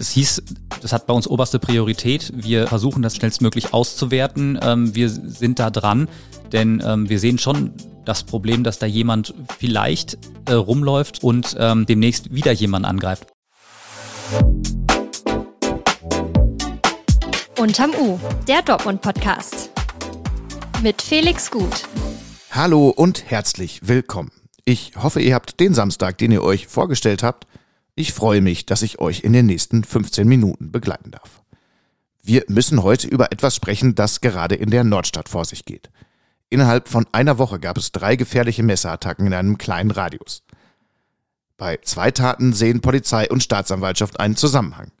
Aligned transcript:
Es 0.00 0.10
hieß, 0.10 0.42
das 0.80 0.92
hat 0.92 1.08
bei 1.08 1.12
uns 1.12 1.26
oberste 1.26 1.58
Priorität. 1.58 2.32
Wir 2.32 2.68
versuchen 2.68 3.02
das 3.02 3.16
schnellstmöglich 3.16 3.74
auszuwerten. 3.74 4.56
Ähm, 4.62 4.94
wir 4.94 5.08
sind 5.08 5.58
da 5.58 5.70
dran, 5.70 6.08
denn 6.52 6.80
ähm, 6.86 7.08
wir 7.08 7.18
sehen 7.18 7.38
schon 7.38 7.72
das 8.04 8.22
Problem, 8.22 8.62
dass 8.62 8.78
da 8.78 8.86
jemand 8.86 9.34
vielleicht 9.58 10.16
äh, 10.46 10.52
rumläuft 10.52 11.24
und 11.24 11.56
ähm, 11.58 11.84
demnächst 11.84 12.32
wieder 12.32 12.52
jemand 12.52 12.86
angreift. 12.86 13.26
Unterm 17.58 17.90
U, 18.00 18.20
der 18.46 18.62
Dortmund-Podcast. 18.62 19.70
Mit 20.80 21.02
Felix 21.02 21.50
Gut. 21.50 21.88
Hallo 22.52 22.90
und 22.90 23.28
herzlich 23.28 23.80
willkommen. 23.88 24.30
Ich 24.64 24.92
hoffe, 25.02 25.20
ihr 25.20 25.34
habt 25.34 25.58
den 25.58 25.74
Samstag, 25.74 26.18
den 26.18 26.30
ihr 26.30 26.44
euch 26.44 26.68
vorgestellt 26.68 27.24
habt. 27.24 27.48
Ich 27.98 28.12
freue 28.12 28.40
mich, 28.40 28.64
dass 28.64 28.82
ich 28.82 29.00
euch 29.00 29.24
in 29.24 29.32
den 29.32 29.46
nächsten 29.46 29.82
15 29.82 30.28
Minuten 30.28 30.70
begleiten 30.70 31.10
darf. 31.10 31.42
Wir 32.22 32.44
müssen 32.46 32.84
heute 32.84 33.08
über 33.08 33.32
etwas 33.32 33.56
sprechen, 33.56 33.96
das 33.96 34.20
gerade 34.20 34.54
in 34.54 34.70
der 34.70 34.84
Nordstadt 34.84 35.28
vor 35.28 35.44
sich 35.44 35.64
geht. 35.64 35.90
Innerhalb 36.48 36.86
von 36.86 37.08
einer 37.10 37.38
Woche 37.38 37.58
gab 37.58 37.76
es 37.76 37.90
drei 37.90 38.14
gefährliche 38.14 38.62
Messerattacken 38.62 39.26
in 39.26 39.34
einem 39.34 39.58
kleinen 39.58 39.90
Radius. 39.90 40.44
Bei 41.56 41.78
zwei 41.78 42.12
Taten 42.12 42.52
sehen 42.52 42.82
Polizei 42.82 43.28
und 43.28 43.42
Staatsanwaltschaft 43.42 44.20
einen 44.20 44.36
Zusammenhang. 44.36 44.92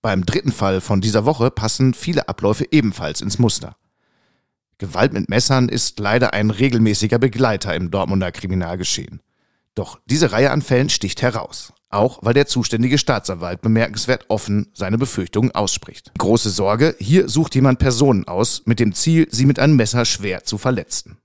Beim 0.00 0.24
dritten 0.24 0.52
Fall 0.52 0.80
von 0.80 1.00
dieser 1.00 1.24
Woche 1.24 1.50
passen 1.50 1.94
viele 1.94 2.28
Abläufe 2.28 2.64
ebenfalls 2.70 3.22
ins 3.22 3.40
Muster. 3.40 3.74
Gewalt 4.78 5.14
mit 5.14 5.28
Messern 5.28 5.68
ist 5.68 5.98
leider 5.98 6.32
ein 6.32 6.50
regelmäßiger 6.50 7.18
Begleiter 7.18 7.74
im 7.74 7.90
Dortmunder 7.90 8.30
Kriminalgeschehen. 8.30 9.20
Doch 9.74 9.98
diese 10.06 10.30
Reihe 10.30 10.52
an 10.52 10.62
Fällen 10.62 10.90
sticht 10.90 11.20
heraus, 11.20 11.73
auch 11.94 12.18
weil 12.22 12.34
der 12.34 12.46
zuständige 12.46 12.98
Staatsanwalt 12.98 13.62
bemerkenswert 13.62 14.26
offen 14.28 14.70
seine 14.74 14.98
Befürchtungen 14.98 15.52
ausspricht. 15.52 16.12
Große 16.18 16.50
Sorge, 16.50 16.94
hier 16.98 17.28
sucht 17.28 17.54
jemand 17.54 17.78
Personen 17.78 18.26
aus, 18.26 18.62
mit 18.66 18.80
dem 18.80 18.92
Ziel, 18.92 19.26
sie 19.30 19.46
mit 19.46 19.58
einem 19.58 19.76
Messer 19.76 20.04
schwer 20.04 20.44
zu 20.44 20.58
verletzen. 20.58 21.18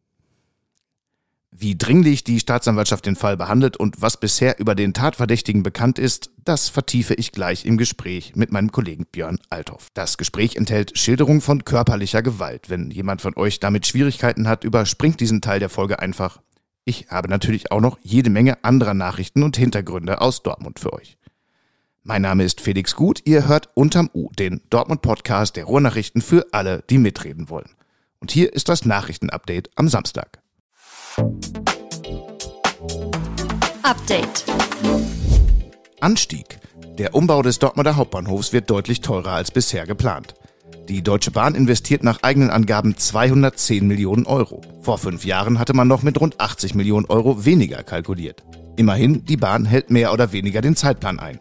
Wie 1.61 1.77
dringlich 1.77 2.23
die 2.23 2.39
Staatsanwaltschaft 2.39 3.05
den 3.05 3.17
Fall 3.17 3.35
behandelt 3.35 3.75
und 3.75 4.01
was 4.01 4.17
bisher 4.17 4.59
über 4.59 4.75
den 4.75 4.93
Tatverdächtigen 4.93 5.61
bekannt 5.61 5.99
ist, 5.99 6.29
das 6.45 6.69
vertiefe 6.69 7.15
ich 7.15 7.33
gleich 7.33 7.65
im 7.65 7.77
Gespräch 7.77 8.33
mit 8.35 8.53
meinem 8.53 8.71
Kollegen 8.71 9.05
Björn 9.11 9.39
Althoff. 9.49 9.87
Das 9.93 10.17
Gespräch 10.17 10.55
enthält 10.55 10.97
Schilderung 10.97 11.41
von 11.41 11.65
körperlicher 11.65 12.21
Gewalt. 12.21 12.69
Wenn 12.69 12.91
jemand 12.91 13.21
von 13.21 13.35
euch 13.35 13.59
damit 13.59 13.87
Schwierigkeiten 13.87 14.47
hat, 14.47 14.63
überspringt 14.63 15.19
diesen 15.19 15.41
Teil 15.41 15.59
der 15.59 15.67
Folge 15.67 15.99
einfach. 15.99 16.39
Ich 16.89 17.05
habe 17.09 17.29
natürlich 17.29 17.71
auch 17.71 17.81
noch 17.81 17.99
jede 18.01 18.31
Menge 18.31 18.63
anderer 18.63 18.95
Nachrichten 18.95 19.43
und 19.43 19.55
Hintergründe 19.55 20.21
aus 20.21 20.41
Dortmund 20.41 20.79
für 20.79 20.91
euch. 20.91 21.19
Mein 22.01 22.23
Name 22.23 22.43
ist 22.43 22.61
Felix 22.61 22.95
Gut, 22.95 23.21
ihr 23.25 23.47
hört 23.47 23.69
unterm 23.75 24.09
U, 24.11 24.31
den 24.31 24.61
Dortmund-Podcast 24.71 25.55
der 25.55 25.65
Ruhrnachrichten 25.65 26.23
für 26.23 26.47
alle, 26.51 26.83
die 26.89 26.97
mitreden 26.97 27.47
wollen. 27.47 27.69
Und 28.19 28.31
hier 28.31 28.51
ist 28.53 28.69
das 28.69 28.85
Nachrichtenupdate 28.85 29.69
am 29.75 29.87
Samstag. 29.87 30.41
Update. 33.83 34.45
Anstieg. 35.99 36.57
Der 36.97 37.13
Umbau 37.13 37.43
des 37.43 37.59
Dortmunder 37.59 37.97
Hauptbahnhofs 37.97 38.51
wird 38.51 38.67
deutlich 38.67 39.01
teurer 39.01 39.33
als 39.33 39.51
bisher 39.51 39.85
geplant. 39.85 40.33
Die 40.89 41.03
Deutsche 41.03 41.29
Bahn 41.29 41.53
investiert 41.53 42.03
nach 42.03 42.23
eigenen 42.23 42.49
Angaben 42.49 42.97
210 42.97 43.85
Millionen 43.85 44.25
Euro. 44.25 44.61
Vor 44.81 44.97
fünf 44.97 45.23
Jahren 45.23 45.59
hatte 45.59 45.75
man 45.75 45.87
noch 45.87 46.01
mit 46.01 46.19
rund 46.19 46.39
80 46.39 46.73
Millionen 46.73 47.05
Euro 47.05 47.45
weniger 47.45 47.83
kalkuliert. 47.83 48.43
Immerhin, 48.75 49.23
die 49.23 49.37
Bahn 49.37 49.65
hält 49.65 49.91
mehr 49.91 50.11
oder 50.11 50.31
weniger 50.31 50.61
den 50.61 50.75
Zeitplan 50.75 51.19
ein. 51.19 51.39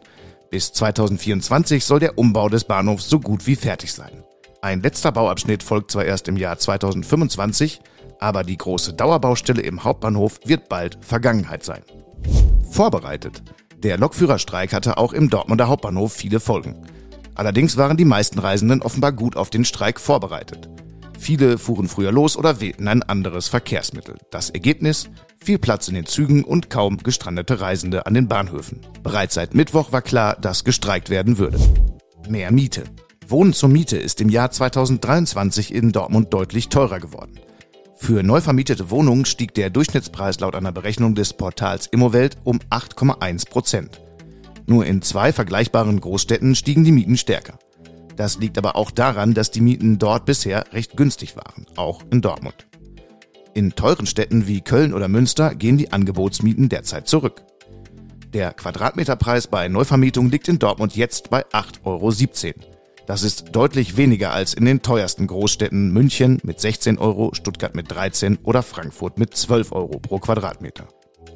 Bis 0.51 0.75
2024 0.75 1.83
soll 1.83 1.99
der 1.99 2.19
Umbau 2.19 2.51
des 2.51 2.65
Bahnhofs 2.65 3.09
so 3.09 3.21
gut 3.21 3.47
wie 3.47 3.57
fertig 3.57 3.95
sein. 3.95 4.23
Ein 4.61 4.83
letzter 4.83 5.13
Bauabschnitt 5.13 5.63
folgt 5.63 5.93
zwar 5.93 6.05
erst 6.05 6.29
im 6.29 6.37
Jahr 6.37 6.59
2025, 6.59 7.81
aber 8.21 8.45
die 8.45 8.59
große 8.59 8.93
Dauerbaustelle 8.93 9.63
im 9.63 9.83
Hauptbahnhof 9.83 10.41
wird 10.45 10.69
bald 10.69 10.99
Vergangenheit 11.01 11.65
sein. 11.65 11.85
Vorbereitet. 12.71 13.43
Der 13.79 13.97
Lokführerstreik 13.97 14.75
hatte 14.75 14.99
auch 14.99 15.15
im 15.15 15.31
Dortmunder 15.31 15.69
Hauptbahnhof 15.69 16.13
viele 16.13 16.39
Folgen. 16.39 16.85
Allerdings 17.39 17.77
waren 17.77 17.97
die 17.97 18.05
meisten 18.05 18.41
Reisenden 18.41 18.83
offenbar 18.83 19.13
gut 19.13 19.37
auf 19.37 19.49
den 19.49 19.65
Streik 19.65 20.01
vorbereitet. 20.01 20.69
Viele 21.17 21.57
fuhren 21.57 21.87
früher 21.87 22.11
los 22.11 22.37
oder 22.37 22.61
wählten 22.61 22.89
ein 22.89 23.05
anderes 23.05 23.47
Verkehrsmittel. 23.47 24.17
Das 24.33 24.51
Ergebnis? 24.51 25.09
Viel 25.39 25.59
Platz 25.59 25.87
in 25.87 25.95
den 25.95 26.07
Zügen 26.07 26.43
und 26.43 26.69
kaum 26.69 26.99
gestrandete 26.99 27.61
Reisende 27.61 28.07
an 28.07 28.15
den 28.15 28.27
Bahnhöfen. 28.27 28.81
Bereits 29.05 29.35
seit 29.35 29.55
Mittwoch 29.55 29.93
war 29.93 30.03
klar, 30.03 30.37
dass 30.41 30.65
gestreikt 30.65 31.11
werden 31.11 31.39
würde. 31.39 31.61
Mehr 32.29 32.51
Miete. 32.51 32.83
Wohnen 33.29 33.53
zur 33.53 33.69
Miete 33.69 33.99
ist 33.99 34.21
im 34.21 34.31
Jahr 34.31 34.51
2023 34.51 35.73
in 35.73 35.93
Dortmund 35.93 36.35
deutlich 36.35 36.71
teurer 36.71 36.99
geworden. 36.99 37.39
Für 37.97 38.25
neu 38.25 38.41
vermietete 38.41 38.91
Wohnungen 38.91 39.27
stieg 39.27 39.55
der 39.55 39.71
Durchschnittspreis 39.71 40.41
laut 40.41 40.57
einer 40.57 40.73
Berechnung 40.73 41.15
des 41.15 41.35
Portals 41.35 41.87
Immowelt 41.87 42.37
um 42.43 42.59
8,1 42.71 43.49
Prozent. 43.49 44.01
Nur 44.69 44.85
in 44.85 45.01
zwei 45.01 45.33
vergleichbaren 45.33 45.99
Großstädten 45.99 46.55
stiegen 46.55 46.85
die 46.85 46.93
Mieten 46.93 47.17
stärker. 47.17 47.59
Das 48.17 48.39
liegt 48.39 48.59
aber 48.59 48.77
auch 48.77 48.91
daran, 48.91 49.33
dass 49.33 49.51
die 49.51 49.63
Mieten 49.63 49.99
dort 49.99 50.27
bisher 50.27 50.67
recht 50.75 50.95
günstig 50.95 51.37
waren, 51.37 51.65
auch 51.77 52.03
in 52.11 52.21
Dortmund. 52.21 52.67
In 53.55 53.73
teuren 53.73 54.05
Städten 54.05 54.47
wie 54.47 54.61
Köln 54.61 54.93
oder 54.93 55.09
Münster 55.09 55.55
gehen 55.55 55.79
die 55.79 55.91
Angebotsmieten 55.91 56.69
derzeit 56.69 57.09
zurück. 57.09 57.45
Der 58.35 58.53
Quadratmeterpreis 58.53 59.47
bei 59.47 59.69
Neuvermietung 59.69 60.29
liegt 60.29 60.49
in 60.49 60.59
Dortmund 60.59 60.95
jetzt 60.95 61.31
bei 61.31 61.47
8,17 61.47 61.85
Euro. 61.87 62.13
Das 63.07 63.23
ist 63.23 63.53
deutlich 63.53 63.97
weniger 63.97 64.35
als 64.35 64.53
in 64.53 64.67
den 64.67 64.83
teuersten 64.83 65.27
Großstädten 65.27 65.95
München 65.95 66.41
mit 66.43 66.61
16 66.61 66.99
Euro, 66.99 67.33
Stuttgart 67.33 67.75
mit 67.75 67.91
13 67.91 68.37
oder 68.43 68.63
Frankfurt 68.63 69.19
mit 69.19 69.35
12 69.35 69.73
Euro 69.73 69.99
pro 69.99 70.19
Quadratmeter. 70.19 70.89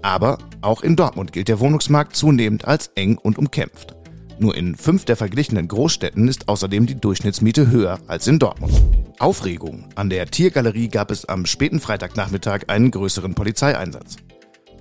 Aber 0.03 0.39
auch 0.61 0.83
in 0.83 0.97
Dortmund 0.97 1.33
gilt 1.33 1.49
der 1.49 1.61
Wohnungsmarkt 1.61 2.15
zunehmend 2.17 2.67
als 2.67 2.89
eng 2.97 3.17
und 3.19 3.39
umkämpft. 3.39 3.95
Nur 4.39 4.57
in 4.57 4.75
fünf 4.75 5.05
der 5.05 5.17
verglichenen 5.17 5.69
Großstädten 5.69 6.27
ist 6.27 6.49
außerdem 6.49 6.87
die 6.87 7.01
Durchschnittsmiete 7.01 7.71
höher 7.71 8.01
als 8.09 8.27
in 8.27 8.41
Dortmund. 8.41 8.75
Aufregung. 9.21 9.89
An 9.95 10.11
der 10.11 10.27
Tiergalerie 10.27 10.89
gab 10.89 11.13
es 11.13 11.25
am 11.27 11.47
späten 11.47 11.79
Freitagnachmittag 11.79 12.63
einen 12.67 12.91
größeren 12.91 13.35
Polizeieinsatz. 13.35 14.17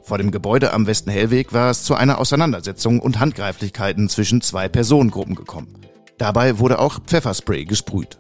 Vor 0.04 0.18
dem 0.18 0.32
Gebäude 0.32 0.74
am 0.74 0.88
Westen 0.88 1.12
Hellweg 1.12 1.54
war 1.54 1.70
es 1.70 1.84
zu 1.84 1.94
einer 1.94 2.18
Auseinandersetzung 2.18 3.00
und 3.00 3.20
Handgreiflichkeiten 3.20 4.10
zwischen 4.10 4.42
zwei 4.42 4.68
Personengruppen 4.68 5.36
gekommen. 5.36 5.78
Dabei 6.18 6.58
wurde 6.58 6.80
auch 6.80 7.00
Pfefferspray 7.00 7.66
gesprüht. 7.66 8.20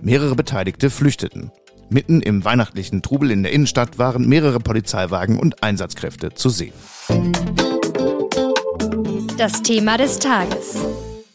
Mehrere 0.00 0.34
Beteiligte 0.34 0.90
flüchteten. 0.90 1.52
Mitten 1.90 2.22
im 2.22 2.44
weihnachtlichen 2.44 3.02
Trubel 3.02 3.30
in 3.30 3.42
der 3.42 3.52
Innenstadt 3.52 3.98
waren 3.98 4.28
mehrere 4.28 4.60
Polizeiwagen 4.60 5.38
und 5.38 5.62
Einsatzkräfte 5.62 6.34
zu 6.34 6.48
sehen. 6.48 6.72
Das 9.36 9.62
Thema 9.62 9.98
des 9.98 10.18
Tages. 10.18 10.76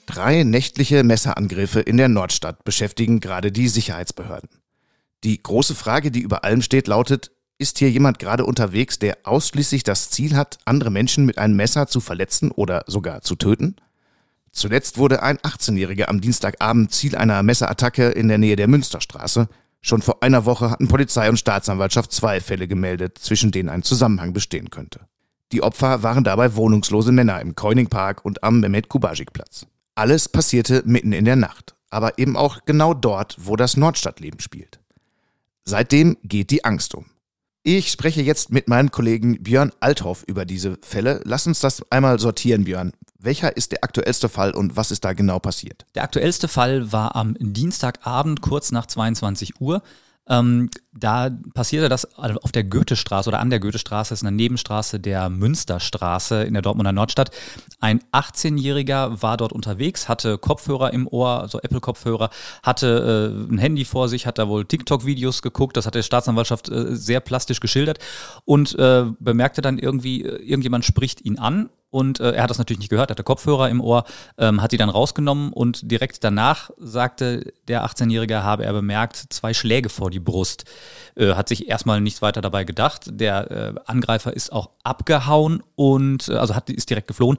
Drei 0.05 0.43
nächtliche 0.43 1.03
Messerangriffe 1.03 1.81
in 1.81 1.97
der 1.97 2.09
Nordstadt 2.09 2.63
beschäftigen 2.63 3.19
gerade 3.19 3.51
die 3.51 3.67
Sicherheitsbehörden. 3.67 4.49
Die 5.23 5.41
große 5.41 5.75
Frage, 5.75 6.11
die 6.11 6.21
über 6.21 6.43
allem 6.43 6.61
steht, 6.61 6.87
lautet, 6.87 7.31
ist 7.57 7.79
hier 7.79 7.89
jemand 7.89 8.19
gerade 8.19 8.45
unterwegs, 8.45 8.99
der 8.99 9.17
ausschließlich 9.23 9.83
das 9.83 10.09
Ziel 10.09 10.35
hat, 10.35 10.59
andere 10.65 10.91
Menschen 10.91 11.25
mit 11.25 11.37
einem 11.37 11.55
Messer 11.55 11.87
zu 11.87 11.99
verletzen 11.99 12.51
oder 12.51 12.83
sogar 12.87 13.21
zu 13.21 13.35
töten? 13.35 13.75
Zuletzt 14.51 14.97
wurde 14.97 15.21
ein 15.21 15.37
18-Jähriger 15.37 16.05
am 16.05 16.21
Dienstagabend 16.21 16.91
Ziel 16.91 17.15
einer 17.15 17.43
Messerattacke 17.43 18.09
in 18.09 18.27
der 18.27 18.37
Nähe 18.37 18.55
der 18.55 18.67
Münsterstraße. 18.67 19.49
Schon 19.87 20.01
vor 20.01 20.21
einer 20.21 20.43
Woche 20.43 20.69
hatten 20.69 20.89
Polizei 20.89 21.29
und 21.29 21.39
Staatsanwaltschaft 21.39 22.11
zwei 22.11 22.41
Fälle 22.41 22.67
gemeldet, 22.67 23.17
zwischen 23.19 23.51
denen 23.51 23.69
ein 23.69 23.83
Zusammenhang 23.83 24.33
bestehen 24.33 24.69
könnte. 24.69 24.99
Die 25.53 25.63
Opfer 25.63 26.03
waren 26.03 26.25
dabei 26.25 26.57
wohnungslose 26.57 27.13
Männer 27.13 27.39
im 27.39 27.55
Koiningpark 27.55 28.25
und 28.25 28.43
am 28.43 28.59
Mehmet 28.59 28.89
Kubasik 28.89 29.31
Platz. 29.31 29.65
Alles 29.95 30.27
passierte 30.27 30.83
mitten 30.85 31.13
in 31.13 31.23
der 31.23 31.38
Nacht, 31.38 31.77
aber 31.89 32.19
eben 32.19 32.35
auch 32.35 32.65
genau 32.65 32.94
dort, 32.94 33.38
wo 33.39 33.56
das 33.56 33.77
Nordstadtleben 33.77 34.41
spielt. 34.41 34.81
Seitdem 35.63 36.17
geht 36.21 36.51
die 36.51 36.65
Angst 36.65 36.94
um. 36.94 37.06
Ich 37.63 37.89
spreche 37.89 38.21
jetzt 38.21 38.51
mit 38.51 38.67
meinem 38.67 38.91
Kollegen 38.91 39.41
Björn 39.41 39.71
Althoff 39.79 40.25
über 40.27 40.44
diese 40.44 40.77
Fälle. 40.81 41.21
Lass 41.23 41.47
uns 41.47 41.62
das 41.62 41.81
einmal 41.89 42.19
sortieren, 42.19 42.65
Björn. 42.65 42.91
Welcher 43.19 43.55
ist 43.57 43.71
der 43.71 43.83
aktuellste 43.83 44.29
Fall 44.29 44.51
und 44.51 44.75
was 44.75 44.91
ist 44.91 45.03
da 45.03 45.13
genau 45.13 45.39
passiert? 45.39 45.85
Der 45.95 46.03
aktuellste 46.03 46.47
Fall 46.47 46.91
war 46.91 47.15
am 47.15 47.35
Dienstagabend 47.39 48.41
kurz 48.41 48.71
nach 48.71 48.85
22 48.85 49.59
Uhr. 49.59 49.81
Ähm, 50.29 50.69
da 50.93 51.29
passierte 51.53 51.89
das 51.89 52.15
auf 52.17 52.51
der 52.51 52.63
Goethestraße 52.63 53.29
oder 53.29 53.39
an 53.39 53.49
der 53.49 53.59
Goethestraße, 53.59 54.13
ist 54.13 54.23
eine 54.23 54.35
Nebenstraße 54.35 54.99
der 54.99 55.29
Münsterstraße 55.29 56.43
in 56.43 56.53
der 56.53 56.61
Dortmunder 56.61 56.91
Nordstadt. 56.91 57.31
Ein 57.79 58.01
18-Jähriger 58.11 59.21
war 59.21 59.37
dort 59.37 59.53
unterwegs, 59.53 60.09
hatte 60.09 60.37
Kopfhörer 60.37 60.91
im 60.91 61.07
Ohr, 61.07 61.39
also 61.39 61.59
Apple-Kopfhörer, 61.61 62.29
hatte 62.61 63.33
äh, 63.47 63.53
ein 63.53 63.57
Handy 63.57 63.85
vor 63.85 64.09
sich, 64.09 64.25
hat 64.25 64.37
da 64.37 64.49
wohl 64.49 64.65
TikTok-Videos 64.65 65.41
geguckt, 65.41 65.77
das 65.77 65.85
hat 65.85 65.95
der 65.95 66.03
Staatsanwaltschaft 66.03 66.69
äh, 66.69 66.95
sehr 66.95 67.21
plastisch 67.21 67.61
geschildert 67.61 67.99
und 68.43 68.77
äh, 68.77 69.05
bemerkte 69.19 69.61
dann 69.61 69.79
irgendwie, 69.79 70.23
äh, 70.23 70.41
irgendjemand 70.43 70.83
spricht 70.83 71.21
ihn 71.21 71.39
an 71.39 71.69
und 71.89 72.19
äh, 72.19 72.31
er 72.31 72.44
hat 72.44 72.50
das 72.50 72.57
natürlich 72.57 72.80
nicht 72.80 72.89
gehört, 72.89 73.12
hatte 73.12 73.24
Kopfhörer 73.24 73.69
im 73.69 73.81
Ohr, 73.81 74.04
ähm, 74.38 74.62
hat 74.62 74.72
die 74.72 74.78
dann 74.78 74.89
rausgenommen 74.89 75.54
und 75.54 75.89
direkt 75.92 76.24
danach 76.24 76.69
sagte 76.78 77.54
der 77.68 77.86
18-Jährige, 77.86 78.44
habe 78.44 78.66
er 78.66 78.74
bemerkt, 78.74 79.25
zwei 79.30 79.54
Schläge 79.54 79.89
vor 79.89 80.12
die 80.12 80.19
Brust. 80.19 80.66
Äh, 81.16 81.34
hat 81.34 81.50
sich 81.50 81.69
erstmal 81.69 82.01
nichts 82.01 82.22
weiter 82.22 82.42
dabei 82.42 82.63
gedacht. 82.63 83.07
Der 83.10 83.51
äh, 83.51 83.74
Angreifer 83.86 84.34
ist 84.34 84.51
auch 84.51 84.72
abgehauen 84.84 85.63
und 85.75 86.28
äh, 86.28 86.34
also 86.34 86.56
hat, 86.56 86.69
ist 86.69 86.89
direkt 86.89 87.07
geflohen 87.07 87.38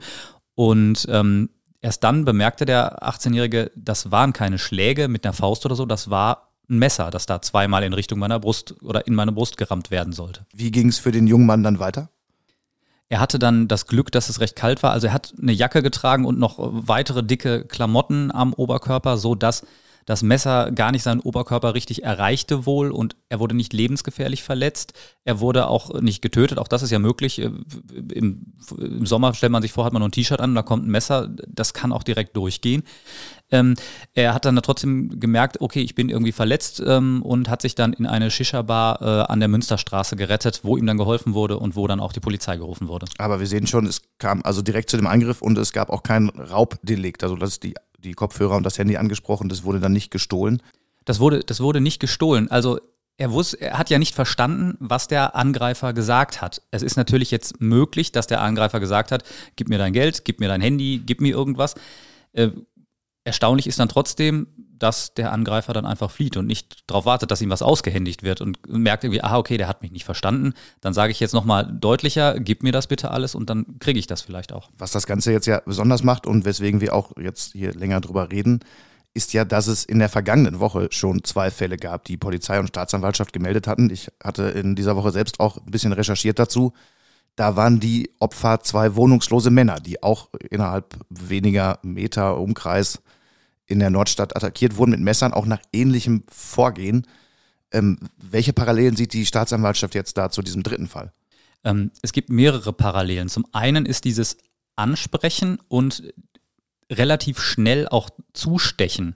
und 0.55 1.07
ähm, 1.09 1.49
erst 1.81 2.03
dann 2.03 2.25
bemerkte 2.25 2.65
der 2.65 3.03
18-Jährige, 3.03 3.71
das 3.75 4.11
waren 4.11 4.33
keine 4.33 4.57
Schläge 4.57 5.07
mit 5.07 5.25
einer 5.25 5.33
Faust 5.33 5.65
oder 5.65 5.75
so, 5.75 5.85
das 5.85 6.09
war 6.09 6.49
ein 6.69 6.77
Messer, 6.77 7.09
das 7.11 7.25
da 7.25 7.41
zweimal 7.41 7.83
in 7.83 7.93
Richtung 7.93 8.19
meiner 8.19 8.39
Brust 8.39 8.75
oder 8.81 9.07
in 9.07 9.15
meine 9.15 9.31
Brust 9.31 9.57
gerammt 9.57 9.89
werden 9.91 10.13
sollte. 10.13 10.45
Wie 10.53 10.71
ging 10.71 10.89
es 10.89 10.99
für 10.99 11.11
den 11.11 11.27
jungen 11.27 11.45
Mann 11.45 11.63
dann 11.63 11.79
weiter? 11.79 12.09
Er 13.09 13.19
hatte 13.19 13.39
dann 13.39 13.67
das 13.67 13.87
Glück, 13.87 14.11
dass 14.11 14.29
es 14.29 14.39
recht 14.39 14.55
kalt 14.55 14.83
war. 14.83 14.91
Also 14.91 15.07
er 15.07 15.13
hat 15.13 15.33
eine 15.41 15.51
Jacke 15.51 15.81
getragen 15.81 16.25
und 16.25 16.37
noch 16.37 16.57
weitere 16.59 17.23
dicke 17.23 17.65
Klamotten 17.65 18.31
am 18.31 18.53
Oberkörper, 18.53 19.17
so 19.17 19.33
dass 19.33 19.65
das 20.05 20.23
Messer 20.23 20.71
gar 20.71 20.91
nicht 20.91 21.03
seinen 21.03 21.19
Oberkörper 21.19 21.73
richtig 21.73 22.03
erreichte 22.03 22.65
wohl 22.65 22.91
und 22.91 23.15
er 23.29 23.39
wurde 23.39 23.55
nicht 23.55 23.73
lebensgefährlich 23.73 24.43
verletzt. 24.43 24.93
Er 25.23 25.39
wurde 25.39 25.67
auch 25.67 26.01
nicht 26.01 26.21
getötet. 26.21 26.57
Auch 26.57 26.67
das 26.67 26.81
ist 26.81 26.91
ja 26.91 26.99
möglich. 26.99 27.39
Äh, 27.39 27.51
Im, 28.13 28.53
im 28.77 29.05
Sommer 29.05 29.33
stellt 29.33 29.51
man 29.51 29.61
sich 29.61 29.71
vor, 29.71 29.85
hat 29.85 29.93
man 29.93 30.01
noch 30.01 30.07
ein 30.07 30.11
T-Shirt 30.11 30.39
an, 30.39 30.55
da 30.55 30.63
kommt 30.63 30.87
ein 30.87 30.91
Messer. 30.91 31.29
Das 31.47 31.73
kann 31.73 31.91
auch 31.91 32.03
direkt 32.03 32.35
durchgehen. 32.35 32.83
Ähm, 33.51 33.75
er 34.13 34.33
hat 34.33 34.45
dann 34.45 34.55
trotzdem 34.57 35.19
gemerkt, 35.19 35.61
okay, 35.61 35.81
ich 35.81 35.95
bin 35.95 36.09
irgendwie 36.09 36.31
verletzt 36.31 36.81
ähm, 36.85 37.21
und 37.23 37.49
hat 37.49 37.61
sich 37.61 37.75
dann 37.75 37.93
in 37.93 38.05
eine 38.05 38.31
Shisha-Bar 38.31 39.01
äh, 39.01 39.31
an 39.31 39.39
der 39.39 39.49
Münsterstraße 39.49 40.15
gerettet, 40.15 40.61
wo 40.63 40.77
ihm 40.77 40.85
dann 40.85 40.97
geholfen 40.97 41.33
wurde 41.33 41.57
und 41.57 41.75
wo 41.75 41.87
dann 41.87 41.99
auch 41.99 42.13
die 42.13 42.19
Polizei 42.19 42.57
gerufen 42.57 42.87
wurde. 42.87 43.07
Aber 43.17 43.39
wir 43.39 43.47
sehen 43.47 43.67
schon, 43.67 43.85
es 43.85 44.01
kam 44.17 44.41
also 44.43 44.61
direkt 44.61 44.89
zu 44.89 44.97
dem 44.97 45.07
Angriff 45.07 45.41
und 45.41 45.57
es 45.57 45.73
gab 45.73 45.89
auch 45.89 46.03
kein 46.03 46.29
Raubdelikt. 46.29 47.23
Also 47.23 47.35
das 47.35 47.51
ist 47.51 47.63
die 47.63 47.75
die 48.03 48.13
Kopfhörer 48.13 48.55
und 48.55 48.63
das 48.63 48.77
Handy 48.77 48.97
angesprochen, 48.97 49.49
das 49.49 49.63
wurde 49.63 49.79
dann 49.79 49.93
nicht 49.93 50.11
gestohlen. 50.11 50.61
Das 51.05 51.19
wurde, 51.19 51.39
das 51.39 51.59
wurde 51.59 51.81
nicht 51.81 51.99
gestohlen. 51.99 52.49
Also 52.51 52.79
er, 53.17 53.31
wusste, 53.31 53.59
er 53.59 53.77
hat 53.77 53.89
ja 53.89 53.99
nicht 53.99 54.15
verstanden, 54.15 54.77
was 54.79 55.07
der 55.07 55.35
Angreifer 55.35 55.93
gesagt 55.93 56.41
hat. 56.41 56.61
Es 56.71 56.81
ist 56.81 56.95
natürlich 56.95 57.31
jetzt 57.31 57.59
möglich, 57.59 58.11
dass 58.11 58.27
der 58.27 58.41
Angreifer 58.41 58.79
gesagt 58.79 59.11
hat, 59.11 59.23
gib 59.55 59.67
mir 59.69 59.77
dein 59.77 59.93
Geld, 59.93 60.23
gib 60.23 60.39
mir 60.39 60.47
dein 60.47 60.61
Handy, 60.61 61.01
gib 61.05 61.19
mir 61.19 61.35
irgendwas. 61.35 61.75
Äh, 62.31 62.49
erstaunlich 63.23 63.67
ist 63.67 63.79
dann 63.79 63.89
trotzdem, 63.89 64.47
dass 64.79 65.13
der 65.13 65.33
Angreifer 65.33 65.73
dann 65.73 65.85
einfach 65.85 66.09
flieht 66.09 66.37
und 66.37 66.47
nicht 66.47 66.83
darauf 66.87 67.05
wartet, 67.05 67.31
dass 67.31 67.41
ihm 67.41 67.49
was 67.49 67.61
ausgehändigt 67.61 68.23
wird 68.23 68.39
und 68.41 68.59
merkt 68.67 69.03
irgendwie, 69.03 69.21
ah, 69.21 69.37
okay, 69.37 69.57
der 69.57 69.67
hat 69.67 69.81
mich 69.81 69.91
nicht 69.91 70.05
verstanden. 70.05 70.53
Dann 70.79 70.93
sage 70.93 71.11
ich 71.11 71.19
jetzt 71.19 71.33
nochmal 71.33 71.69
deutlicher, 71.69 72.39
gib 72.39 72.63
mir 72.63 72.71
das 72.71 72.87
bitte 72.87 73.11
alles 73.11 73.35
und 73.35 73.49
dann 73.49 73.79
kriege 73.79 73.99
ich 73.99 74.07
das 74.07 74.21
vielleicht 74.21 74.53
auch. 74.53 74.69
Was 74.77 74.91
das 74.91 75.05
Ganze 75.05 75.31
jetzt 75.33 75.47
ja 75.47 75.61
besonders 75.65 76.03
macht 76.03 76.25
und 76.25 76.45
weswegen 76.45 76.79
wir 76.79 76.95
auch 76.95 77.11
jetzt 77.17 77.51
hier 77.51 77.73
länger 77.73 77.99
drüber 77.99 78.31
reden, 78.31 78.61
ist 79.13 79.33
ja, 79.33 79.43
dass 79.43 79.67
es 79.67 79.83
in 79.83 79.99
der 79.99 80.09
vergangenen 80.09 80.59
Woche 80.59 80.87
schon 80.91 81.23
zwei 81.23 81.51
Fälle 81.51 81.77
gab, 81.77 82.05
die 82.05 82.17
Polizei 82.17 82.59
und 82.59 82.67
Staatsanwaltschaft 82.67 83.33
gemeldet 83.33 83.67
hatten. 83.67 83.89
Ich 83.89 84.09
hatte 84.23 84.43
in 84.43 84.75
dieser 84.75 84.95
Woche 84.95 85.11
selbst 85.11 85.39
auch 85.39 85.57
ein 85.57 85.71
bisschen 85.71 85.93
recherchiert 85.93 86.39
dazu. 86.39 86.73
Da 87.39 87.55
waren 87.55 87.79
die 87.79 88.11
Opfer 88.19 88.59
zwei 88.59 88.97
wohnungslose 88.97 89.49
Männer, 89.49 89.79
die 89.79 90.03
auch 90.03 90.27
innerhalb 90.49 90.97
weniger 91.09 91.79
Meter 91.83 92.37
Umkreis 92.37 93.01
in 93.65 93.79
der 93.79 93.89
Nordstadt 93.89 94.35
attackiert 94.35 94.75
wurden 94.75 94.91
mit 94.91 94.99
Messern, 94.99 95.31
auch 95.31 95.45
nach 95.45 95.61
ähnlichem 95.71 96.25
Vorgehen. 96.29 97.07
Ähm, 97.71 97.97
welche 98.17 98.51
Parallelen 98.51 98.97
sieht 98.97 99.13
die 99.13 99.25
Staatsanwaltschaft 99.25 99.95
jetzt 99.95 100.17
da 100.17 100.29
zu 100.29 100.41
diesem 100.41 100.63
dritten 100.63 100.89
Fall? 100.89 101.13
Ähm, 101.63 101.91
es 102.01 102.11
gibt 102.11 102.29
mehrere 102.29 102.73
Parallelen. 102.73 103.29
Zum 103.29 103.45
einen 103.53 103.85
ist 103.85 104.03
dieses 104.03 104.35
Ansprechen 104.75 105.59
und 105.69 106.11
relativ 106.91 107.39
schnell 107.39 107.87
auch 107.87 108.09
zustechen. 108.33 109.15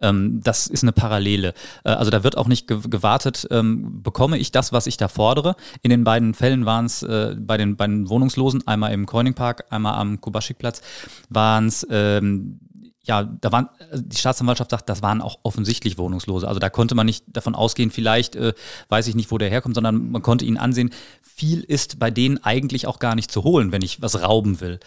Ähm, 0.00 0.40
das 0.42 0.66
ist 0.66 0.82
eine 0.82 0.92
Parallele. 0.92 1.54
Äh, 1.84 1.90
also 1.90 2.10
da 2.10 2.24
wird 2.24 2.36
auch 2.36 2.48
nicht 2.48 2.66
gewartet, 2.66 3.46
ähm, 3.50 4.02
bekomme 4.02 4.38
ich 4.38 4.52
das, 4.52 4.72
was 4.72 4.86
ich 4.86 4.96
da 4.96 5.08
fordere. 5.08 5.56
In 5.82 5.90
den 5.90 6.04
beiden 6.04 6.34
Fällen 6.34 6.66
waren 6.66 6.86
es 6.86 7.02
äh, 7.02 7.36
bei 7.38 7.56
den 7.56 7.76
beiden 7.76 8.08
Wohnungslosen, 8.08 8.66
einmal 8.66 8.92
im 8.92 9.06
Coining 9.06 9.34
Park, 9.34 9.64
einmal 9.70 9.94
am 9.94 10.20
Kubaschikplatz, 10.20 10.82
waren 11.28 11.66
es 11.66 11.86
ähm, 11.90 12.60
ja, 13.06 13.22
da 13.22 13.52
waren, 13.52 13.68
also 13.90 14.02
die 14.02 14.16
Staatsanwaltschaft 14.16 14.70
sagt, 14.70 14.88
das 14.88 15.02
waren 15.02 15.20
auch 15.20 15.38
offensichtlich 15.42 15.98
Wohnungslose. 15.98 16.48
Also 16.48 16.58
da 16.58 16.70
konnte 16.70 16.94
man 16.94 17.04
nicht 17.04 17.24
davon 17.28 17.54
ausgehen, 17.54 17.90
vielleicht 17.90 18.34
äh, 18.34 18.54
weiß 18.88 19.08
ich 19.08 19.14
nicht, 19.14 19.30
wo 19.30 19.36
der 19.36 19.50
herkommt, 19.50 19.74
sondern 19.74 20.10
man 20.10 20.22
konnte 20.22 20.46
ihnen 20.46 20.56
ansehen, 20.56 20.90
viel 21.20 21.60
ist 21.60 21.98
bei 21.98 22.10
denen 22.10 22.42
eigentlich 22.42 22.86
auch 22.86 22.98
gar 22.98 23.14
nicht 23.14 23.30
zu 23.30 23.44
holen, 23.44 23.72
wenn 23.72 23.82
ich 23.82 24.00
was 24.00 24.22
rauben 24.22 24.60
will. 24.60 24.80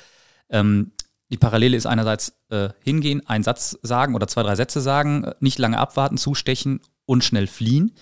Ähm, 0.50 0.94
die 1.30 1.38
Parallele 1.38 1.76
ist 1.76 1.86
einerseits 1.86 2.34
äh, 2.50 2.70
hingehen, 2.80 3.26
einen 3.28 3.44
Satz 3.44 3.78
sagen 3.82 4.16
oder 4.16 4.28
zwei, 4.28 4.44
drei 4.44 4.56
Sätze 4.56 4.82
sagen, 4.82 5.24
äh, 5.24 5.36
nicht 5.40 5.60
lange 5.60 5.78
abwarten, 5.78 6.18
zustechen 6.18 6.80
und 7.06 7.24
schnell 7.24 7.48
fliehen. 7.48 7.94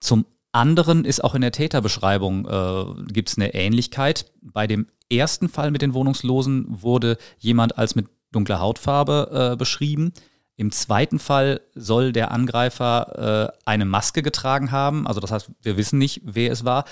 Zum 0.00 0.26
anderen 0.52 1.04
ist 1.04 1.24
auch 1.24 1.34
in 1.34 1.40
der 1.40 1.52
Täterbeschreibung 1.52 2.46
äh, 2.46 3.12
gibt 3.12 3.30
es 3.30 3.38
eine 3.38 3.54
Ähnlichkeit. 3.54 4.32
Bei 4.42 4.66
dem 4.66 4.86
ersten 5.10 5.48
Fall 5.48 5.70
mit 5.70 5.82
den 5.82 5.94
Wohnungslosen 5.94 6.66
wurde 6.68 7.16
jemand 7.38 7.78
als 7.78 7.94
mit 7.94 8.06
dunkler 8.32 8.60
Hautfarbe 8.60 9.52
äh, 9.52 9.56
beschrieben. 9.56 10.12
Im 10.56 10.70
zweiten 10.70 11.18
Fall 11.18 11.62
soll 11.74 12.12
der 12.12 12.30
Angreifer 12.30 13.52
äh, 13.54 13.58
eine 13.64 13.84
Maske 13.84 14.22
getragen 14.22 14.70
haben. 14.70 15.06
Also 15.06 15.20
das 15.20 15.32
heißt, 15.32 15.50
wir 15.62 15.76
wissen 15.76 15.98
nicht, 15.98 16.20
wer 16.24 16.52
es 16.52 16.64
war. 16.64 16.84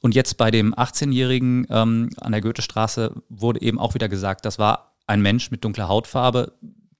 Und 0.00 0.14
jetzt 0.14 0.36
bei 0.36 0.50
dem 0.50 0.74
18-Jährigen 0.74 1.66
ähm, 1.70 2.10
an 2.20 2.32
der 2.32 2.40
Goethestraße 2.40 3.12
wurde 3.28 3.62
eben 3.62 3.78
auch 3.78 3.94
wieder 3.94 4.08
gesagt, 4.08 4.44
das 4.44 4.58
war 4.58 4.85
ein 5.06 5.22
Mensch 5.22 5.50
mit 5.50 5.64
dunkler 5.64 5.88
Hautfarbe, 5.88 6.52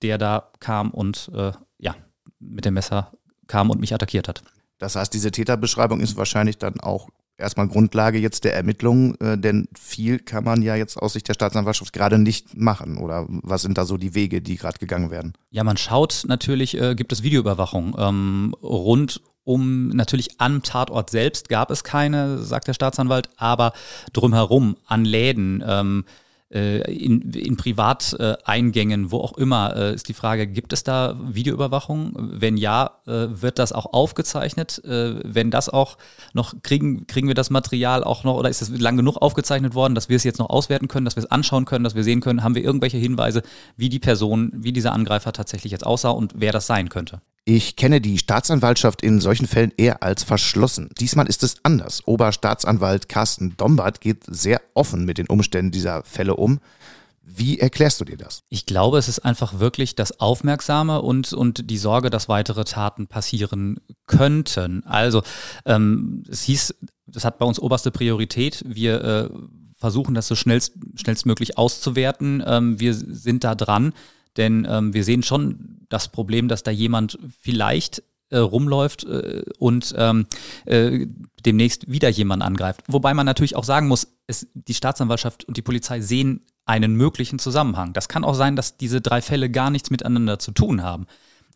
der 0.03 0.19
da 0.19 0.51
kam 0.61 0.91
und 0.91 1.31
äh, 1.35 1.53
ja, 1.79 1.95
mit 2.39 2.65
dem 2.65 2.75
Messer 2.75 3.13
kam 3.47 3.71
und 3.71 3.81
mich 3.81 3.95
attackiert 3.95 4.29
hat. 4.29 4.43
Das 4.79 4.97
heißt, 4.97 5.13
diese 5.15 5.31
Täterbeschreibung 5.31 6.01
ist 6.01 6.17
wahrscheinlich 6.17 6.59
dann 6.59 6.81
auch 6.81 7.09
erstmal 7.39 7.69
Grundlage 7.69 8.19
jetzt 8.19 8.45
der 8.45 8.55
Ermittlungen, 8.55 9.19
äh, 9.21 9.39
denn 9.39 9.69
viel 9.79 10.19
kann 10.19 10.45
man 10.45 10.63
ja 10.63 10.75
jetzt 10.75 10.97
aus 10.97 11.15
Sicht 11.15 11.29
der 11.29 11.35
Staatsanwaltschaft 11.35 11.93
gerade 11.93 12.19
nicht 12.19 12.57
machen. 12.57 12.99
Oder 12.99 13.27
was 13.29 13.63
sind 13.63 13.79
da 13.79 13.85
so 13.85 13.97
die 13.97 14.15
Wege, 14.15 14.41
die 14.43 14.57
gerade 14.57 14.79
gegangen 14.79 15.11
werden? 15.11 15.35
Ja, 15.51 15.65
man 15.65 15.77
schaut 15.77 16.25
natürlich, 16.27 16.81
äh, 16.81 16.95
gibt 16.95 17.13
es 17.13 17.23
Videoüberwachung. 17.23 17.95
Ähm, 17.99 18.55
rund 18.63 19.21
um 19.45 19.89
natürlich 19.89 20.41
am 20.41 20.63
Tatort 20.63 21.11
selbst 21.11 21.49
gab 21.49 21.71
es 21.71 21.85
keine, 21.85 22.39
sagt 22.39 22.67
der 22.67 22.75
Staatsanwalt, 22.75 23.31
aber 23.37 23.73
drumherum 24.13 24.77
an 24.87 25.05
Läden. 25.05 25.63
Ähm, 25.65 26.05
äh, 26.07 26.26
in, 26.57 27.33
in 27.33 27.57
Privateingängen, 27.57 29.11
wo 29.11 29.19
auch 29.19 29.37
immer, 29.37 29.77
äh, 29.77 29.95
ist 29.95 30.09
die 30.09 30.15
Frage, 30.15 30.47
gibt 30.47 30.73
es 30.73 30.85
da 30.85 31.17
Videoüberwachung? 31.21 32.15
Wenn 32.17 32.57
ja, 32.57 32.99
äh, 33.07 33.27
wird 33.29 33.59
das 33.59 33.73
auch 33.73 33.93
aufgezeichnet? 33.93 34.81
Wenn 34.85 35.51
das 35.51 35.69
auch 35.69 35.99
noch, 36.33 36.55
kriegen, 36.63 37.07
kriegen 37.07 37.29
wir 37.29 37.35
das 37.35 37.51
Material 37.51 38.05
auch 38.05 38.25
noch, 38.25 38.37
oder 38.37 38.49
ist 38.49 38.63
es 38.63 38.71
lang 38.71 38.97
genug 38.97 39.17
aufgezeichnet 39.17 39.75
worden, 39.75 39.95
dass 39.95 40.09
wir 40.09 40.17
es 40.17 40.25
jetzt 40.25 40.39
noch 40.39 40.51
auswerten 40.51 40.89
können, 40.89 41.05
dass 41.05 41.17
wir 41.17 41.23
es 41.23 41.31
anschauen 41.31 41.65
können, 41.65 41.85
dass 41.85 41.95
wir 41.95 42.05
sehen 42.05 42.21
können, 42.21 42.43
haben 42.43 42.55
wir 42.55 42.65
irgendwelche 42.65 42.99
Hinweise, 42.99 43.43
wie 43.77 43.89
die 43.89 43.99
Person, 43.99 44.53
wie 44.55 44.73
dieser 44.73 44.93
Angreifer 44.93 45.33
tatsächlich 45.33 45.73
jetzt 45.73 45.87
aussah 45.87 46.11
und 46.11 46.35
wer 46.37 46.53
das 46.53 46.67
sein 46.67 46.89
könnte? 46.89 47.21
Ich 47.49 47.77
kenne 47.77 48.01
die 48.01 48.19
Staatsanwaltschaft 48.19 49.03
in 49.03 49.21
solchen 49.21 49.47
Fällen 49.47 49.73
eher 49.77 50.03
als 50.03 50.25
verschlossen. 50.25 50.91
Diesmal 50.99 51.29
ist 51.29 51.45
es 51.45 51.55
anders. 51.63 52.03
Oberstaatsanwalt 52.05 53.09
Carsten 53.09 53.57
Dombert 53.57 54.01
geht 54.01 54.25
sehr 54.27 54.61
offen 54.75 55.05
mit 55.05 55.17
den 55.17 55.29
Umständen 55.29 55.71
dieser 55.71 56.03
Fälle 56.03 56.35
um. 56.35 56.59
Wie 57.23 57.61
erklärst 57.61 58.01
du 58.01 58.05
dir 58.05 58.17
das? 58.17 58.43
Ich 58.49 58.67
glaube, 58.67 58.99
es 58.99 59.07
ist 59.07 59.21
einfach 59.21 59.61
wirklich 59.61 59.95
das 59.95 60.19
Aufmerksame 60.19 61.01
und, 61.03 61.33
und 61.33 61.71
die 61.71 61.79
Sorge, 61.79 62.11
dass 62.11 62.29
weitere 62.29 62.65
Taten 62.65 63.07
passieren 63.07 63.79
könnten. 64.07 64.85
Also 64.85 65.23
ähm, 65.67 66.25
es 66.29 66.43
hieß, 66.43 66.75
das 67.07 67.25
hat 67.25 67.39
bei 67.39 67.47
uns 67.47 67.61
oberste 67.61 67.93
Priorität. 67.93 68.65
Wir 68.67 69.05
äh, 69.05 69.31
versuchen 69.77 70.17
das 70.17 70.27
so 70.27 70.35
schnellst, 70.35 70.73
schnellstmöglich 70.97 71.59
auszuwerten. 71.59 72.43
Ähm, 72.45 72.81
wir 72.81 72.93
sind 72.93 73.45
da 73.45 73.55
dran. 73.55 73.93
Denn 74.37 74.67
ähm, 74.69 74.93
wir 74.93 75.05
sehen 75.05 75.23
schon 75.23 75.76
das 75.89 76.09
Problem, 76.09 76.49
dass 76.49 76.63
da 76.63 76.71
jemand 76.71 77.19
vielleicht 77.41 78.03
äh, 78.31 78.39
rumläuft 78.39 79.05
äh, 79.05 79.43
und 79.59 79.95
ähm, 79.97 80.27
äh, 80.65 81.07
demnächst 81.45 81.91
wieder 81.91 82.09
jemand 82.09 82.43
angreift. 82.43 82.83
Wobei 82.89 83.15
man 83.15 83.27
natürlich 83.27 83.57
auch 83.57 83.65
sagen 83.65 83.89
muss, 83.89 84.09
es, 84.27 84.49
die 84.55 84.75
Staatsanwaltschaft 84.75 85.45
und 85.45 85.57
die 85.57 85.63
Polizei 85.63 86.01
sehen 86.01 86.41
einen 86.65 86.97
möglichen 86.97 87.39
Zusammenhang. 87.39 87.93
Das 87.93 88.09
kann 88.09 88.25
auch 88.25 88.35
sein, 88.35 88.57
dass 88.57 88.77
diese 88.77 89.01
drei 89.01 89.23
Fälle 89.23 89.51
gar 89.51 89.71
nichts 89.71 89.91
miteinander 89.91 90.39
zu 90.39 90.51
tun 90.51 90.83
haben. 90.83 91.07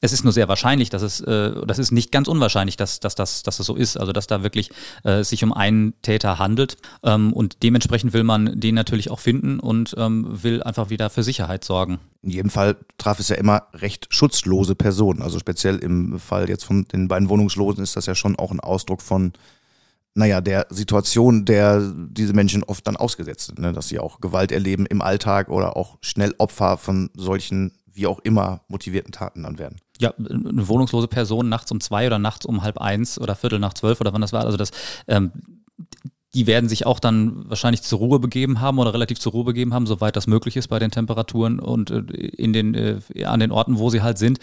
Es 0.03 0.13
ist 0.13 0.25
nur 0.25 0.33
sehr 0.33 0.49
wahrscheinlich, 0.49 0.89
dass 0.89 1.03
es, 1.03 1.21
äh, 1.21 1.67
das 1.67 1.79
ist 1.79 1.91
nicht 1.91 2.11
ganz 2.11 2.29
unwahrscheinlich, 2.29 2.77
dass, 2.77 3.01
dass, 3.01 3.15
dass, 3.15 3.43
dass 3.43 3.59
das 3.59 3.67
so 3.67 3.77
ist. 3.77 3.99
Also 3.99 4.13
dass 4.13 4.27
da 4.27 4.43
wirklich 4.43 4.71
äh, 5.05 5.25
sich 5.25 5.45
um 5.45 5.53
einen 5.53 6.01
Täter 6.03 6.39
handelt. 6.39 6.77
Ähm, 7.03 7.33
und 7.33 7.63
dementsprechend 7.63 8.13
will 8.13 8.25
man 8.25 8.59
den 8.59 8.75
natürlich 8.75 9.11
auch 9.11 9.21
finden 9.21 9.61
und 9.61 9.95
ähm, 9.99 10.43
will 10.43 10.63
einfach 10.63 10.89
wieder 10.89 11.11
für 11.11 11.23
Sicherheit 11.23 11.65
sorgen. 11.65 11.99
In 12.23 12.31
jedem 12.31 12.50
Fall 12.50 12.77
traf 12.99 13.19
es 13.19 13.29
ja 13.29 13.37
immer 13.37 13.69
recht 13.73 14.09
schutzlose 14.11 14.75
Personen. 14.75 15.23
Also 15.23 15.39
speziell 15.39 15.79
im 15.79 16.19
Fall 16.19 16.49
jetzt 16.49 16.65
von 16.65 16.85
den 16.85 17.09
beiden 17.09 17.29
Wohnungslosen 17.29 17.83
ist 17.83 17.97
das 17.97 18.07
ja 18.07 18.15
schon 18.15 18.37
auch 18.37 18.50
ein 18.50 18.61
Ausdruck 18.61 19.00
von 19.00 19.33
naja, 20.15 20.41
der 20.41 20.67
Situation, 20.71 21.45
der 21.45 21.81
diese 21.95 22.33
Menschen 22.33 22.65
oft 22.65 22.87
dann 22.87 22.97
ausgesetzt 22.97 23.47
sind, 23.47 23.59
ne? 23.61 23.73
dass 23.73 23.89
sie 23.89 23.99
auch 23.99 24.21
Gewalt 24.21 24.50
erleben 24.53 24.87
im 24.87 25.03
Alltag 25.03 25.49
oder 25.49 25.77
auch 25.77 25.99
schnell 26.03 26.35
Opfer 26.39 26.79
von 26.79 27.11
solchen, 27.15 27.73
wie 27.87 28.07
auch 28.07 28.19
immer, 28.21 28.62
motivierten 28.69 29.12
Taten 29.12 29.45
dann 29.45 29.59
werden. 29.59 29.77
Ja, 30.00 30.12
eine 30.17 30.67
wohnungslose 30.67 31.07
Person 31.07 31.49
nachts 31.49 31.71
um 31.71 31.81
zwei 31.81 32.07
oder 32.07 32.19
nachts 32.19 32.45
um 32.45 32.62
halb 32.62 32.79
eins 32.79 33.21
oder 33.21 33.37
viertel 33.37 33.61
nach 33.61 33.75
zwölf 33.75 34.00
oder 34.00 34.12
wann 34.12 34.21
das 34.21 34.33
war. 34.33 34.45
Also 34.45 34.57
das, 34.57 34.73
ähm, 35.07 35.31
die 36.35 36.47
werden 36.47 36.69
sich 36.69 36.87
auch 36.87 37.01
dann 37.01 37.49
wahrscheinlich 37.49 37.83
zur 37.83 37.99
Ruhe 37.99 38.21
begeben 38.21 38.61
haben 38.61 38.79
oder 38.79 38.95
relativ 38.95 39.19
zur 39.19 39.33
Ruhe 39.33 39.45
begeben 39.45 39.75
haben, 39.75 39.87
soweit 39.87 40.17
das 40.17 40.27
möglich 40.27 40.57
ist 40.57 40.69
bei 40.69 40.79
den 40.79 40.91
Temperaturen 40.91 41.59
und 41.59 41.91
äh, 41.91 41.99
in 41.99 42.53
den, 42.53 42.75
äh, 42.75 43.25
an 43.25 43.41
den 43.41 43.51
Orten, 43.51 43.79
wo 43.79 43.91
sie 43.91 44.03
halt 44.03 44.19
sind. 44.19 44.39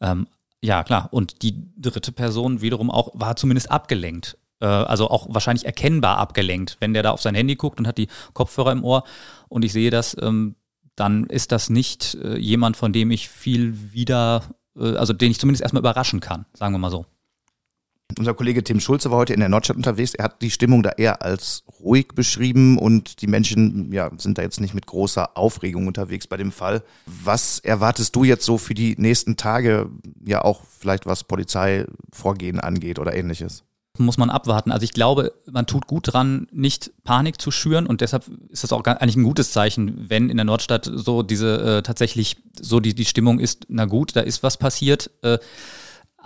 Ähm, 0.00 0.26
ja, 0.62 0.82
klar. 0.82 1.08
Und 1.12 1.42
die 1.42 1.62
dritte 1.76 2.12
Person 2.12 2.60
wiederum 2.60 2.90
auch 2.90 3.10
war 3.14 3.36
zumindest 3.36 3.70
abgelenkt. 3.70 4.38
Äh, 4.60 4.66
also 4.66 5.10
auch 5.10 5.26
wahrscheinlich 5.30 5.66
erkennbar 5.66 6.18
abgelenkt. 6.18 6.78
Wenn 6.80 6.94
der 6.94 7.02
da 7.02 7.10
auf 7.10 7.22
sein 7.22 7.34
Handy 7.34 7.56
guckt 7.56 7.78
und 7.78 7.86
hat 7.86 7.98
die 7.98 8.08
Kopfhörer 8.32 8.72
im 8.72 8.84
Ohr 8.84 9.04
und 9.48 9.64
ich 9.64 9.72
sehe 9.72 9.90
das, 9.90 10.16
ähm, 10.20 10.56
dann 10.94 11.24
ist 11.24 11.52
das 11.52 11.68
nicht 11.68 12.14
äh, 12.14 12.38
jemand, 12.38 12.76
von 12.76 12.92
dem 12.92 13.10
ich 13.10 13.28
viel 13.28 13.92
wieder, 13.92 14.42
äh, 14.76 14.96
also 14.96 15.12
den 15.12 15.30
ich 15.30 15.38
zumindest 15.38 15.62
erstmal 15.62 15.80
überraschen 15.80 16.20
kann, 16.20 16.46
sagen 16.54 16.74
wir 16.74 16.78
mal 16.78 16.90
so. 16.90 17.04
Unser 18.18 18.34
Kollege 18.34 18.64
Tim 18.64 18.80
Schulze 18.80 19.10
war 19.10 19.18
heute 19.18 19.34
in 19.34 19.40
der 19.40 19.48
Nordstadt 19.48 19.76
unterwegs. 19.76 20.14
Er 20.14 20.24
hat 20.24 20.40
die 20.40 20.50
Stimmung 20.50 20.82
da 20.82 20.90
eher 20.90 21.22
als 21.22 21.64
ruhig 21.80 22.08
beschrieben 22.14 22.78
und 22.78 23.20
die 23.20 23.26
Menschen 23.26 23.92
ja, 23.92 24.10
sind 24.16 24.38
da 24.38 24.42
jetzt 24.42 24.60
nicht 24.60 24.74
mit 24.74 24.86
großer 24.86 25.36
Aufregung 25.36 25.86
unterwegs 25.86 26.26
bei 26.26 26.36
dem 26.36 26.52
Fall. 26.52 26.82
Was 27.06 27.58
erwartest 27.58 28.16
du 28.16 28.24
jetzt 28.24 28.44
so 28.44 28.58
für 28.58 28.74
die 28.74 28.94
nächsten 28.96 29.36
Tage, 29.36 29.90
ja 30.24 30.42
auch 30.42 30.62
vielleicht 30.78 31.04
was 31.04 31.24
Polizeivorgehen 31.24 32.60
angeht 32.60 32.98
oder 32.98 33.14
ähnliches? 33.14 33.64
muss 33.98 34.18
man 34.18 34.30
abwarten. 34.30 34.72
Also 34.72 34.84
ich 34.84 34.92
glaube, 34.92 35.32
man 35.50 35.66
tut 35.66 35.86
gut 35.86 36.12
dran, 36.12 36.48
nicht 36.52 36.92
Panik 37.04 37.40
zu 37.40 37.50
schüren 37.50 37.86
und 37.86 38.00
deshalb 38.00 38.24
ist 38.48 38.62
das 38.62 38.72
auch 38.72 38.84
eigentlich 38.84 39.16
ein 39.16 39.22
gutes 39.22 39.52
Zeichen, 39.52 40.08
wenn 40.08 40.28
in 40.28 40.36
der 40.36 40.44
Nordstadt 40.44 40.90
so 40.92 41.22
diese 41.22 41.78
äh, 41.78 41.82
tatsächlich 41.82 42.36
so 42.60 42.80
die, 42.80 42.94
die 42.94 43.04
Stimmung 43.04 43.38
ist, 43.38 43.66
na 43.68 43.86
gut, 43.86 44.14
da 44.16 44.20
ist 44.20 44.42
was 44.42 44.56
passiert. 44.56 45.10
Äh, 45.22 45.38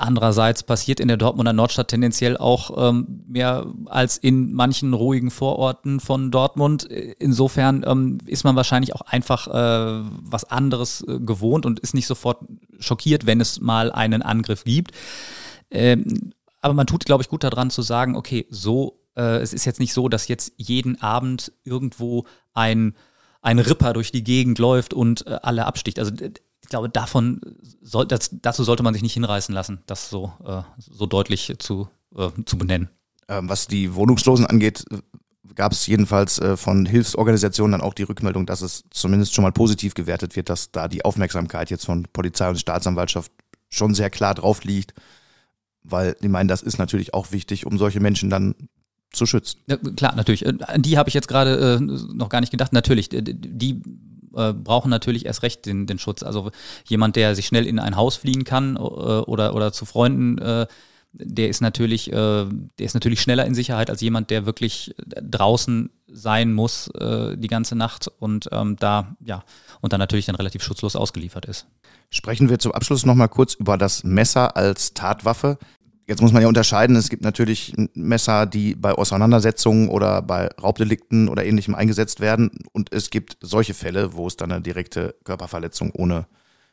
Andererseits 0.01 0.63
passiert 0.63 0.99
in 0.99 1.09
der 1.09 1.19
Dortmunder 1.19 1.53
Nordstadt 1.53 1.89
tendenziell 1.89 2.39
auch 2.39 2.89
ähm, 2.91 3.23
mehr 3.27 3.67
als 3.85 4.17
in 4.17 4.51
manchen 4.55 4.95
ruhigen 4.95 5.31
Vororten 5.31 6.01
von 6.01 6.31
Dortmund. 6.31 6.85
Insofern 6.85 7.85
ähm, 7.87 8.17
ist 8.25 8.45
man 8.45 8.57
wahrscheinlich 8.57 8.95
auch 8.95 9.03
einfach 9.03 9.47
äh, 9.49 10.03
was 10.23 10.45
anderes 10.45 11.05
äh, 11.07 11.21
gewohnt 11.21 11.67
und 11.67 11.81
ist 11.81 11.93
nicht 11.93 12.07
sofort 12.07 12.39
schockiert, 12.79 13.27
wenn 13.27 13.43
es 13.43 13.61
mal 13.61 13.93
einen 13.93 14.23
Angriff 14.23 14.65
gibt. 14.65 14.93
Ähm, 15.71 16.33
aber 16.63 16.73
man 16.73 16.87
tut, 16.87 17.05
glaube 17.05 17.23
ich, 17.23 17.29
gut 17.29 17.45
daran 17.45 17.69
zu 17.69 17.83
sagen, 17.83 18.17
okay, 18.17 18.47
so, 18.49 19.03
äh, 19.17 19.43
es 19.43 19.53
ist 19.53 19.67
jetzt 19.67 19.81
nicht 19.81 19.93
so, 19.93 20.09
dass 20.09 20.29
jetzt 20.29 20.55
jeden 20.57 21.03
Abend 21.03 21.53
irgendwo 21.63 22.25
ein, 22.55 22.95
ein 23.43 23.59
Ripper 23.59 23.93
durch 23.93 24.13
die 24.13 24.25
Gegend 24.25 24.59
läuft 24.59 24.95
und 24.95 25.27
äh, 25.27 25.39
alle 25.43 25.67
absticht. 25.67 25.99
Also 25.99 26.13
glaube, 26.71 26.89
davon 26.89 27.41
soll, 27.83 28.07
das, 28.07 28.31
dazu 28.41 28.65
sollte 28.65 28.83
man 28.83 28.95
sich 28.95 29.03
nicht 29.03 29.13
hinreißen 29.13 29.55
lassen, 29.55 29.81
das 29.87 30.09
so, 30.09 30.33
äh, 30.45 30.63
so 30.79 31.05
deutlich 31.05 31.55
zu, 31.59 31.89
äh, 32.17 32.31
zu 32.47 32.57
benennen. 32.57 32.89
Ähm, 33.29 33.49
was 33.49 33.67
die 33.67 33.95
Wohnungslosen 33.95 34.47
angeht, 34.47 34.85
gab 35.55 35.73
es 35.73 35.87
jedenfalls 35.87 36.39
äh, 36.39 36.57
von 36.57 36.87
Hilfsorganisationen 36.87 37.73
dann 37.73 37.81
auch 37.81 37.95
die 37.95 38.05
Rückmeldung, 38.05 38.47
dass 38.47 38.63
es 38.63 38.85
zumindest 38.91 39.35
schon 39.35 39.43
mal 39.43 39.53
positiv 39.53 39.95
gewertet 39.95 40.37
wird, 40.37 40.49
dass 40.49 40.71
da 40.73 40.89
die 40.89 41.05
Aufmerksamkeit 41.05 41.71
jetzt 41.71 41.85
von 41.85 42.07
Polizei 42.13 42.49
und 42.49 42.59
Staatsanwaltschaft 42.59 43.31
schon 43.69 43.95
sehr 43.95 44.11
klar 44.11 44.35
drauf 44.35 44.65
liegt, 44.65 44.95
weil 45.83 46.17
ich 46.21 46.29
meine, 46.29 46.49
das 46.49 46.63
ist 46.63 46.79
natürlich 46.79 47.15
auch 47.15 47.33
wichtig, 47.33 47.67
um 47.67 47.79
solche 47.79 48.01
Menschen 48.01 48.31
dann 48.31 48.55
zu 49.13 49.27
schützen. 49.27 49.61
Ja, 49.67 49.77
klar, 49.77 50.15
natürlich. 50.15 50.47
Äh, 50.47 50.55
an 50.67 50.83
die 50.83 50.99
habe 50.99 51.09
ich 51.09 51.15
jetzt 51.15 51.29
gerade 51.29 51.77
äh, 51.77 51.81
noch 51.81 52.29
gar 52.29 52.41
nicht 52.41 52.51
gedacht. 52.51 52.73
Natürlich, 52.73 53.09
die 53.11 53.83
äh, 54.35 54.53
brauchen 54.53 54.91
natürlich 54.91 55.27
erst 55.27 55.43
recht 55.43 55.67
den, 55.67 55.87
den 55.87 55.99
Schutz. 55.99 56.23
Also 56.23 56.51
jemand, 56.87 57.17
der 57.17 57.35
sich 57.35 57.47
schnell 57.47 57.67
in 57.67 57.79
ein 57.79 57.97
Haus 57.97 58.17
fliehen 58.17 58.45
kann 58.45 58.77
äh, 58.77 58.81
oder, 58.81 59.55
oder 59.55 59.73
zu 59.73 59.85
Freunden, 59.85 60.39
äh, 60.39 60.67
der 61.13 61.49
ist 61.49 61.61
natürlich, 61.61 62.13
äh, 62.13 62.13
der 62.15 62.87
ist 62.87 62.95
natürlich 62.95 63.21
schneller 63.21 63.45
in 63.45 63.55
Sicherheit 63.55 63.91
als 63.91 64.01
jemand, 64.01 64.31
der 64.31 64.47
wirklich 64.47 64.95
draußen 65.07 65.91
sein 66.07 66.53
muss 66.53 66.89
äh, 66.89 67.37
die 67.37 67.49
ganze 67.49 67.75
Nacht 67.75 68.09
und 68.19 68.49
ähm, 68.53 68.77
da, 68.77 69.17
ja, 69.25 69.43
und 69.81 69.93
dann 69.93 69.99
natürlich 69.99 70.27
dann 70.27 70.37
relativ 70.37 70.63
schutzlos 70.63 70.97
ausgeliefert 70.97 71.47
ist. 71.47 71.67
Sprechen 72.11 72.49
wir 72.49 72.59
zum 72.59 72.73
Abschluss 72.73 73.05
nochmal 73.05 73.29
kurz 73.29 73.55
über 73.55 73.77
das 73.77 74.05
Messer 74.05 74.57
als 74.57 74.95
Tatwaffe. 74.95 75.59
Jetzt 76.11 76.23
muss 76.23 76.33
man 76.33 76.43
ja 76.43 76.49
unterscheiden, 76.49 76.97
es 76.97 77.09
gibt 77.09 77.23
natürlich 77.23 77.73
Messer, 77.95 78.45
die 78.45 78.75
bei 78.75 78.91
Auseinandersetzungen 78.91 79.89
oder 79.89 80.23
bei 80.23 80.49
Raubdelikten 80.61 81.29
oder 81.29 81.45
ähnlichem 81.45 81.77
eingesetzt 81.77 82.19
werden. 82.19 82.51
Und 82.73 82.93
es 82.93 83.11
gibt 83.11 83.37
solche 83.41 83.75
Fälle, 83.75 84.13
wo 84.15 84.27
es 84.27 84.37
dann 84.37 84.51
eine 84.51 84.61
direkte 84.61 85.15
Körperverletzung 85.23 85.93
ohne 85.93 86.27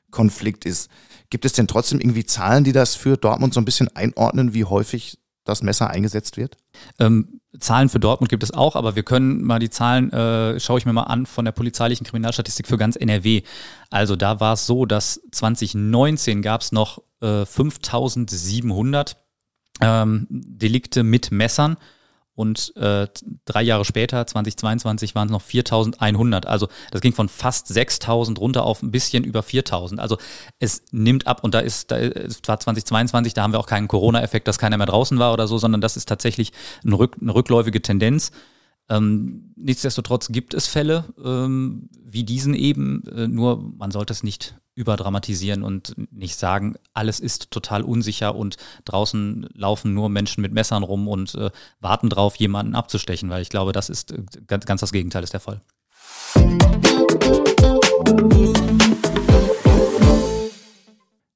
Konflikt 0.10 0.66
ist. 0.66 0.90
Gibt 1.30 1.46
es 1.46 1.54
denn 1.54 1.68
trotzdem 1.68 2.00
irgendwie 2.00 2.26
Zahlen, 2.26 2.64
die 2.64 2.72
das 2.72 2.96
für 2.96 3.16
Dortmund 3.16 3.54
so 3.54 3.62
ein 3.62 3.66
bisschen 3.66 3.96
einordnen, 3.96 4.56
wie 4.56 4.66
häufig 4.66 5.20
das 5.44 5.62
Messer 5.62 5.92
eingesetzt 5.92 6.36
wird? 6.38 6.58
Ähm, 6.98 7.40
Zahlen 7.60 7.90
für 7.90 8.00
Dortmund 8.00 8.30
gibt 8.30 8.42
es 8.42 8.50
auch, 8.50 8.76
aber 8.76 8.96
wir 8.96 9.04
können 9.04 9.44
mal 9.44 9.60
die 9.60 9.70
Zahlen, 9.70 10.12
äh, 10.14 10.60
schaue 10.60 10.80
ich 10.80 10.88
mir 10.88 10.94
mal 10.94 11.04
an, 11.04 11.28
von 11.28 11.46
der 11.46 11.52
polizeilichen 11.52 12.08
Kriminalstatistik 12.08 12.66
für 12.66 12.78
ganz 12.78 12.96
NRW. 12.96 13.44
Also 13.92 14.16
da 14.16 14.40
war 14.40 14.54
es 14.54 14.66
so, 14.66 14.88
dass 14.88 15.22
2019 15.32 16.42
gab 16.42 16.62
es 16.62 16.72
noch 16.72 17.04
äh, 17.22 17.46
5700 17.46 19.27
ähm, 19.82 20.28
Delikte 20.30 21.04
mit 21.04 21.32
Messern 21.32 21.78
und 22.38 22.72
äh, 22.78 23.08
drei 23.46 23.64
Jahre 23.64 23.84
später, 23.84 24.28
2022, 24.28 25.16
waren 25.16 25.28
es 25.28 25.32
noch 25.32 25.42
4100. 25.42 26.46
Also 26.46 26.68
das 26.92 27.02
ging 27.02 27.12
von 27.12 27.30
fast 27.30 27.68
6000 27.68 28.40
runter 28.40 28.64
auf 28.64 28.84
ein 28.84 28.92
bisschen 28.92 29.24
über 29.24 29.42
4000. 29.42 30.00
Also 30.00 30.20
es 30.60 30.84
nimmt 30.92 31.26
ab 31.26 31.44
und 31.44 31.56
da 31.56 31.60
ist, 31.60 31.90
da 31.90 31.96
ist 31.98 32.46
zwar 32.46 32.60
2022, 32.60 33.34
da 33.34 33.42
haben 33.42 33.54
wir 33.54 33.60
auch 33.60 33.66
keinen 33.66 33.88
Corona-Effekt, 33.88 34.48
dass 34.48 34.60
keiner 34.60 34.78
mehr 34.78 34.86
draußen 34.86 35.18
war 35.18 35.34
oder 35.34 35.48
so, 35.48 35.58
sondern 35.58 35.82
das 35.82 35.98
ist 35.98 36.08
tatsächlich 36.08 36.52
eine, 36.86 37.00
rück, 37.00 37.16
eine 37.20 37.34
rückläufige 37.34 37.82
Tendenz. 37.82 38.32
Ähm, 38.90 39.54
nichtsdestotrotz 39.56 40.30
gibt 40.30 40.54
es 40.54 40.68
Fälle 40.68 41.06
ähm, 41.24 41.90
wie 42.06 42.24
diesen 42.24 42.54
eben, 42.54 43.04
äh, 43.08 43.28
nur 43.28 43.62
man 43.78 43.92
sollte 43.92 44.14
es 44.14 44.24
nicht 44.24 44.56
überdramatisieren 44.76 45.64
und 45.64 45.96
nicht 46.12 46.38
sagen, 46.38 46.76
alles 46.94 47.20
ist 47.20 47.52
total 47.52 47.82
unsicher 47.82 48.36
und 48.36 48.58
draußen 48.86 49.50
laufen 49.54 49.94
nur 49.94 50.08
Menschen 50.08 50.42
mit 50.42 50.54
Messern 50.54 50.84
rum 50.84 51.08
und 51.08 51.36
äh, 51.36 51.50
warten 51.82 52.10
drauf, 52.10 52.36
jemanden 52.36 52.76
abzustechen, 52.76 53.30
weil 53.30 53.42
ich 53.42 53.50
glaube, 53.50 53.72
das 53.72 53.90
ist 53.90 54.12
äh, 54.12 54.24
ganz, 54.46 54.66
ganz 54.66 54.82
das 54.82 54.92
Gegenteil 54.92 55.24
ist 55.24 55.34
der 55.34 55.40
Fall. 55.40 55.62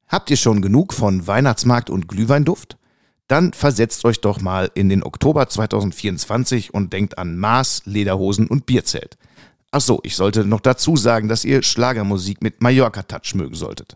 Habt 0.08 0.29
ihr 0.29 0.38
schon 0.38 0.62
genug 0.62 0.93
von 0.93 1.25
Weihnachtsmarkt 1.25 1.89
und 1.89 2.08
Glühweinduft? 2.08 2.77
Dann 3.31 3.53
versetzt 3.53 4.03
euch 4.03 4.19
doch 4.19 4.41
mal 4.41 4.69
in 4.73 4.89
den 4.89 5.03
Oktober 5.03 5.47
2024 5.47 6.73
und 6.73 6.91
denkt 6.91 7.17
an 7.17 7.38
Maß, 7.38 7.83
Lederhosen 7.85 8.47
und 8.47 8.65
Bierzelt. 8.65 9.17
Ach 9.71 9.79
so, 9.79 10.01
ich 10.03 10.17
sollte 10.17 10.43
noch 10.43 10.59
dazu 10.59 10.97
sagen, 10.97 11.29
dass 11.29 11.45
ihr 11.45 11.63
Schlagermusik 11.63 12.43
mit 12.43 12.61
Mallorca-Touch 12.61 13.35
mögen 13.35 13.55
solltet. 13.55 13.95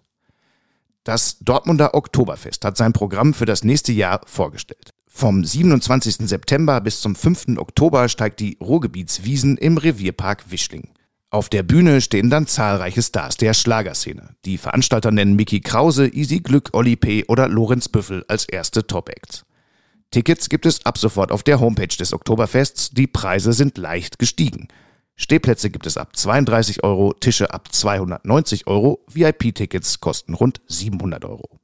Das 1.03 1.37
Dortmunder 1.39 1.93
Oktoberfest 1.93 2.63
hat 2.63 2.77
sein 2.77 2.93
Programm 2.93 3.33
für 3.33 3.45
das 3.45 3.65
nächste 3.65 3.91
Jahr 3.91 4.21
vorgestellt. 4.25 4.93
Vom 5.05 5.43
27. 5.43 6.27
September 6.27 6.79
bis 6.79 7.01
zum 7.01 7.15
5. 7.15 7.57
Oktober 7.57 8.07
steigt 8.07 8.39
die 8.39 8.57
Ruhrgebietswiesen 8.61 9.57
im 9.57 9.77
Revierpark 9.77 10.49
Wischling. 10.49 10.94
Auf 11.35 11.49
der 11.49 11.63
Bühne 11.63 11.99
stehen 11.99 12.29
dann 12.29 12.47
zahlreiche 12.47 13.03
Stars 13.03 13.35
der 13.35 13.53
Schlagerszene. 13.53 14.37
Die 14.45 14.57
Veranstalter 14.57 15.11
nennen 15.11 15.35
Mickey 15.35 15.59
Krause, 15.59 16.07
Easy 16.07 16.39
Glück, 16.39 16.69
Olli 16.71 16.95
P. 16.95 17.25
oder 17.27 17.49
Lorenz 17.49 17.89
Büffel 17.89 18.23
als 18.29 18.45
erste 18.45 18.87
Top-Acts. 18.87 19.43
Tickets 20.11 20.47
gibt 20.47 20.65
es 20.65 20.85
ab 20.85 20.97
sofort 20.97 21.33
auf 21.33 21.43
der 21.43 21.59
Homepage 21.59 21.89
des 21.89 22.13
Oktoberfests. 22.13 22.91
Die 22.91 23.07
Preise 23.07 23.51
sind 23.51 23.77
leicht 23.77 24.17
gestiegen. 24.17 24.69
Stehplätze 25.17 25.69
gibt 25.69 25.85
es 25.85 25.97
ab 25.97 26.15
32 26.15 26.85
Euro, 26.85 27.11
Tische 27.11 27.53
ab 27.53 27.67
290 27.69 28.67
Euro, 28.67 29.03
VIP-Tickets 29.11 29.99
kosten 29.99 30.35
rund 30.35 30.61
700 30.67 31.25
Euro. 31.25 31.59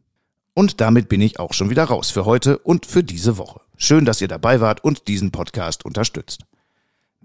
Und 0.54 0.82
damit 0.82 1.08
bin 1.08 1.22
ich 1.22 1.40
auch 1.40 1.54
schon 1.54 1.70
wieder 1.70 1.86
raus 1.86 2.12
für 2.12 2.25
heute 2.25 2.58
und 2.58 2.86
für 2.86 3.06
diese 3.06 3.38
Woche. 3.38 3.62
Schön, 3.78 4.04
dass 4.04 4.20
ihr 4.20 4.28
dabei 4.28 4.60
wart 4.60 4.84
und 4.84 5.08
diesen 5.08 5.32
Podcast 5.32 5.86
unterstützt. 5.86 6.42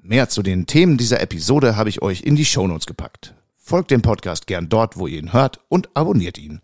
Mehr 0.09 0.29
zu 0.29 0.45
den 0.45 0.67
Themen 0.67 0.99
dieser 0.99 1.21
Episode 1.21 1.75
habe 1.75 1.89
ich 1.89 2.01
euch 2.01 2.21
in 2.21 2.37
die 2.37 2.45
Shownotes 2.45 2.87
gepackt. 2.87 3.35
Folgt 3.57 3.91
dem 3.91 4.03
Podcast 4.03 4.47
gern 4.47 4.69
dort, 4.69 4.97
wo 4.97 5.09
ihr 5.09 5.19
ihn 5.19 5.33
hört 5.33 5.59
und 5.69 5.89
abonniert 5.95 6.39
ihn. 6.39 6.61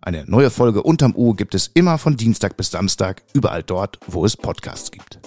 Eine 0.00 0.24
neue 0.26 0.50
Folge 0.50 0.82
unterm 0.82 1.14
U 1.14 1.34
gibt 1.34 1.54
es 1.54 1.68
immer 1.68 1.98
von 1.98 2.16
Dienstag 2.16 2.56
bis 2.56 2.72
Samstag, 2.72 3.22
überall 3.32 3.62
dort, 3.62 4.00
wo 4.08 4.24
es 4.24 4.36
Podcasts 4.36 4.90
gibt. 4.90 5.20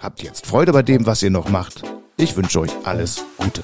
Habt 0.00 0.22
jetzt 0.22 0.44
Freude 0.44 0.74
bei 0.74 0.82
dem, 0.82 1.06
was 1.06 1.22
ihr 1.22 1.30
noch 1.30 1.48
macht. 1.48 1.82
Ich 2.18 2.36
wünsche 2.36 2.60
euch 2.60 2.72
alles 2.84 3.24
Gute. 3.38 3.62